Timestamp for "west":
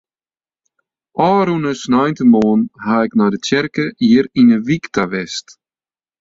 5.11-5.47